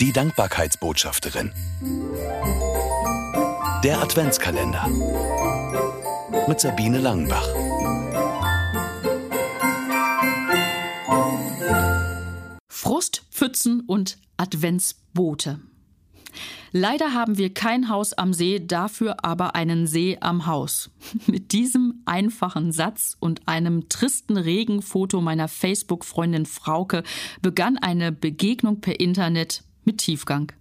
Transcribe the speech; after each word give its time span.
Die 0.00 0.12
Dankbarkeitsbotschafterin. 0.12 1.52
Der 3.84 4.00
Adventskalender. 4.00 4.88
Mit 6.48 6.58
Sabine 6.58 7.00
Langenbach. 7.00 7.46
Frust, 12.70 13.24
Pfützen 13.30 13.82
und 13.82 14.16
Adventsboote. 14.38 15.60
Leider 16.72 17.12
haben 17.12 17.36
wir 17.36 17.52
kein 17.52 17.90
Haus 17.90 18.14
am 18.14 18.32
See, 18.32 18.58
dafür 18.58 19.22
aber 19.22 19.54
einen 19.54 19.86
See 19.86 20.16
am 20.22 20.46
Haus. 20.46 20.90
Mit 21.26 21.52
diesem 21.52 22.00
einfachen 22.06 22.72
Satz 22.72 23.18
und 23.20 23.46
einem 23.48 23.90
tristen 23.90 24.38
Regenfoto 24.38 25.20
meiner 25.20 25.48
Facebook-Freundin 25.48 26.46
Frauke 26.46 27.02
begann 27.42 27.76
eine 27.76 28.12
Begegnung 28.12 28.80
per 28.80 28.98
Internet 28.98 29.62
mit 29.90 29.98
Tiefgang. 29.98 30.52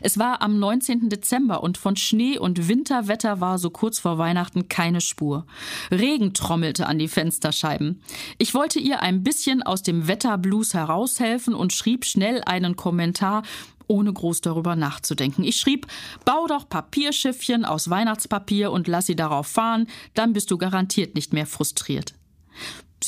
Es 0.00 0.18
war 0.18 0.40
am 0.40 0.58
19. 0.58 1.10
Dezember 1.10 1.62
und 1.62 1.76
von 1.76 1.94
Schnee 1.96 2.38
und 2.38 2.68
Winterwetter 2.68 3.38
war 3.38 3.58
so 3.58 3.68
kurz 3.68 3.98
vor 3.98 4.16
Weihnachten 4.16 4.68
keine 4.68 5.02
Spur. 5.02 5.44
Regen 5.90 6.32
trommelte 6.32 6.86
an 6.86 6.98
die 6.98 7.08
Fensterscheiben. 7.08 8.00
Ich 8.38 8.54
wollte 8.54 8.78
ihr 8.78 9.02
ein 9.02 9.22
bisschen 9.22 9.62
aus 9.62 9.82
dem 9.82 10.08
Wetterblues 10.08 10.72
heraushelfen 10.72 11.52
und 11.52 11.74
schrieb 11.74 12.06
schnell 12.06 12.40
einen 12.46 12.76
Kommentar, 12.76 13.42
ohne 13.88 14.10
groß 14.10 14.40
darüber 14.40 14.74
nachzudenken. 14.74 15.44
Ich 15.44 15.56
schrieb, 15.56 15.86
bau 16.24 16.46
doch 16.46 16.66
Papierschiffchen 16.66 17.66
aus 17.66 17.90
Weihnachtspapier 17.90 18.72
und 18.72 18.88
lass 18.88 19.04
sie 19.04 19.16
darauf 19.16 19.48
fahren, 19.48 19.86
dann 20.14 20.32
bist 20.32 20.50
du 20.50 20.56
garantiert 20.56 21.14
nicht 21.14 21.34
mehr 21.34 21.46
frustriert. 21.46 22.14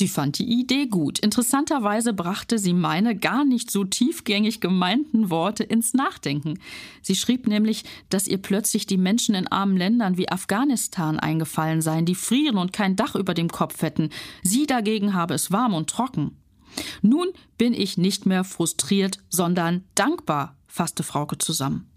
Sie 0.01 0.07
fand 0.07 0.39
die 0.39 0.59
Idee 0.59 0.87
gut. 0.87 1.19
Interessanterweise 1.19 2.11
brachte 2.13 2.57
sie 2.57 2.73
meine 2.73 3.15
gar 3.15 3.45
nicht 3.45 3.69
so 3.69 3.83
tiefgängig 3.83 4.59
gemeinten 4.59 5.29
Worte 5.29 5.63
ins 5.63 5.93
Nachdenken. 5.93 6.57
Sie 7.03 7.13
schrieb 7.13 7.45
nämlich, 7.45 7.83
dass 8.09 8.25
ihr 8.25 8.39
plötzlich 8.39 8.87
die 8.87 8.97
Menschen 8.97 9.35
in 9.35 9.45
armen 9.45 9.77
Ländern 9.77 10.17
wie 10.17 10.27
Afghanistan 10.27 11.19
eingefallen 11.19 11.83
seien, 11.83 12.07
die 12.07 12.15
frieren 12.15 12.57
und 12.57 12.73
kein 12.73 12.95
Dach 12.95 13.13
über 13.13 13.35
dem 13.35 13.49
Kopf 13.49 13.83
hätten. 13.83 14.09
Sie 14.41 14.65
dagegen 14.65 15.13
habe 15.13 15.35
es 15.35 15.51
warm 15.51 15.75
und 15.75 15.91
trocken. 15.91 16.35
Nun 17.03 17.27
bin 17.59 17.75
ich 17.75 17.99
nicht 17.99 18.25
mehr 18.25 18.43
frustriert, 18.43 19.19
sondern 19.29 19.83
dankbar, 19.93 20.57
fasste 20.65 21.03
Frauke 21.03 21.37
zusammen. 21.37 21.90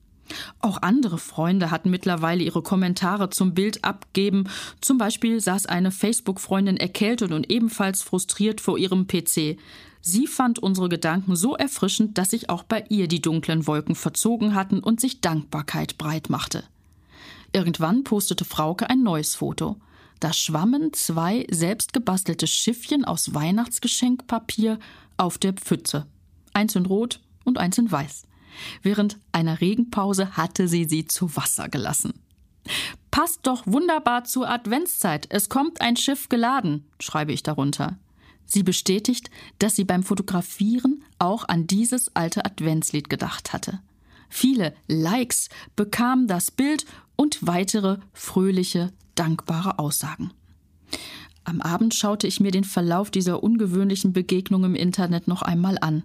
Auch 0.61 0.83
andere 0.83 1.19
Freunde 1.19 1.71
hatten 1.71 1.91
mittlerweile 1.91 2.43
ihre 2.43 2.63
Kommentare 2.63 3.31
zum 3.31 3.55
Bild 3.55 3.85
abgeben. 3.85 4.45
Zum 4.81 4.99
Beispiel 4.99 5.41
saß 5.41 5.67
eine 5.67 5.91
Facebook-Freundin 5.91 6.77
erkältet 6.77 7.33
und 7.33 7.51
ebenfalls 7.51 8.03
frustriert 8.03 8.61
vor 8.61 8.79
ihrem 8.79 9.07
PC. 9.07 9.59
Sie 10.01 10.27
fand 10.27 10.59
unsere 10.59 10.89
Gedanken 10.89 11.35
so 11.35 11.57
erfrischend, 11.57 12.19
dass 12.19 12.31
sich 12.31 12.51
auch 12.51 12.63
bei 12.63 12.85
ihr 12.89 13.09
die 13.09 13.23
dunklen 13.23 13.67
Wolken 13.67 13.95
verzogen 13.95 14.55
hatten 14.55 14.81
und 14.81 15.01
sich 15.01 15.21
Dankbarkeit 15.21 15.97
breit 15.97 16.29
machte. 16.29 16.65
Irgendwann 17.53 18.05
postete 18.05 18.45
Frauke 18.45 18.91
ein 18.91 19.03
neues 19.03 19.35
Foto. 19.35 19.77
Da 20.21 20.33
schwammen 20.33 20.93
zwei 20.93 21.47
selbstgebastelte 21.51 22.47
Schiffchen 22.47 23.05
aus 23.05 23.35
Weihnachtsgeschenkpapier 23.35 24.79
auf 25.17 25.39
der 25.39 25.53
Pfütze. 25.53 26.07
Eins 26.53 26.75
in 26.77 26.87
Rot 26.87 27.21
und 27.45 27.59
eins 27.59 27.79
in 27.79 27.91
Weiß. 27.91 28.25
Während 28.83 29.19
einer 29.33 29.61
Regenpause 29.61 30.37
hatte 30.37 30.69
sie 30.69 30.85
sie 30.85 31.07
zu 31.07 31.35
Wasser 31.37 31.69
gelassen. 31.69 32.15
Passt 33.11 33.47
doch 33.47 33.67
wunderbar 33.67 34.25
zur 34.25 34.49
Adventszeit. 34.49 35.27
Es 35.31 35.49
kommt 35.49 35.81
ein 35.81 35.97
Schiff 35.97 36.29
geladen, 36.29 36.85
schreibe 36.99 37.33
ich 37.33 37.43
darunter. 37.43 37.99
Sie 38.47 38.63
bestätigt, 38.63 39.31
dass 39.59 39.77
sie 39.77 39.85
beim 39.85 40.03
Fotografieren 40.03 41.05
auch 41.19 41.49
an 41.49 41.67
dieses 41.67 42.15
alte 42.15 42.45
Adventslied 42.45 43.09
gedacht 43.09 43.53
hatte. 43.53 43.81
Viele 44.29 44.75
Likes 44.89 45.49
bekam 45.77 46.27
das 46.27 46.51
Bild 46.51 46.87
und 47.17 47.47
weitere 47.47 47.99
fröhliche, 48.13 48.93
dankbare 49.15 49.79
Aussagen. 49.79 50.33
Am 51.45 51.61
Abend 51.61 51.95
schaute 51.95 52.27
ich 52.27 52.41
mir 52.41 52.51
den 52.51 52.65
Verlauf 52.65 53.11
dieser 53.11 53.43
ungewöhnlichen 53.43 54.13
Begegnung 54.13 54.65
im 54.65 54.75
Internet 54.75 55.29
noch 55.29 55.43
einmal 55.43 55.79
an. 55.81 56.03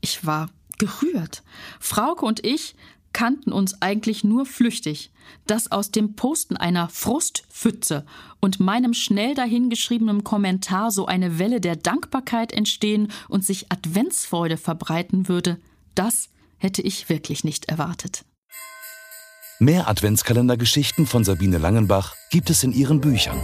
Ich 0.00 0.26
war 0.26 0.50
gerührt. 0.78 1.42
Frauke 1.80 2.24
und 2.24 2.44
ich 2.44 2.74
kannten 3.12 3.50
uns 3.50 3.80
eigentlich 3.80 4.24
nur 4.24 4.44
flüchtig. 4.44 5.10
Dass 5.46 5.72
aus 5.72 5.90
dem 5.90 6.16
Posten 6.16 6.56
einer 6.56 6.88
Frustpfütze 6.88 8.04
und 8.40 8.60
meinem 8.60 8.92
schnell 8.94 9.34
dahingeschriebenen 9.34 10.22
Kommentar 10.22 10.90
so 10.90 11.06
eine 11.06 11.38
Welle 11.38 11.60
der 11.60 11.76
Dankbarkeit 11.76 12.52
entstehen 12.52 13.10
und 13.28 13.44
sich 13.44 13.72
Adventsfreude 13.72 14.56
verbreiten 14.56 15.28
würde, 15.28 15.58
das 15.94 16.28
hätte 16.58 16.82
ich 16.82 17.08
wirklich 17.08 17.42
nicht 17.42 17.70
erwartet. 17.70 18.24
Mehr 19.58 19.88
Adventskalendergeschichten 19.88 21.06
von 21.06 21.24
Sabine 21.24 21.56
Langenbach 21.56 22.14
gibt 22.30 22.50
es 22.50 22.62
in 22.62 22.72
ihren 22.72 23.00
Büchern. 23.00 23.40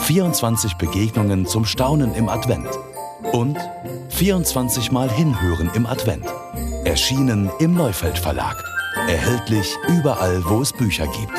24 0.00 0.74
Begegnungen 0.74 1.44
zum 1.44 1.66
Staunen 1.66 2.14
im 2.14 2.30
Advent 2.30 2.70
und 3.32 3.58
24 4.08 4.90
Mal 4.90 5.10
hinhören 5.10 5.70
im 5.74 5.84
Advent. 5.84 6.24
Erschienen 6.90 7.48
im 7.60 7.74
Neufeld 7.74 8.18
Verlag. 8.18 8.64
Erhältlich 9.06 9.76
überall, 9.86 10.42
wo 10.46 10.60
es 10.60 10.72
Bücher 10.72 11.06
gibt. 11.06 11.38